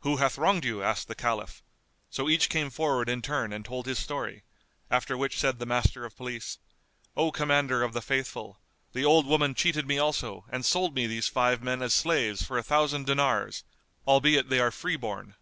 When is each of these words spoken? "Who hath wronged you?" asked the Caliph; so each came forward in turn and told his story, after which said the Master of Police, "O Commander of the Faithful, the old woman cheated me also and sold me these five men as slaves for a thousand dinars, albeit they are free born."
"Who 0.00 0.16
hath 0.16 0.38
wronged 0.38 0.64
you?" 0.64 0.82
asked 0.82 1.08
the 1.08 1.14
Caliph; 1.14 1.62
so 2.08 2.30
each 2.30 2.48
came 2.48 2.70
forward 2.70 3.06
in 3.06 3.20
turn 3.20 3.52
and 3.52 3.66
told 3.66 3.84
his 3.84 3.98
story, 3.98 4.42
after 4.90 5.14
which 5.14 5.38
said 5.38 5.58
the 5.58 5.66
Master 5.66 6.06
of 6.06 6.16
Police, 6.16 6.56
"O 7.14 7.30
Commander 7.30 7.82
of 7.82 7.92
the 7.92 8.00
Faithful, 8.00 8.62
the 8.94 9.04
old 9.04 9.26
woman 9.26 9.52
cheated 9.54 9.86
me 9.86 9.98
also 9.98 10.46
and 10.48 10.64
sold 10.64 10.94
me 10.94 11.06
these 11.06 11.28
five 11.28 11.62
men 11.62 11.82
as 11.82 11.92
slaves 11.92 12.42
for 12.42 12.56
a 12.56 12.62
thousand 12.62 13.04
dinars, 13.04 13.62
albeit 14.06 14.48
they 14.48 14.58
are 14.58 14.70
free 14.70 14.96
born." 14.96 15.34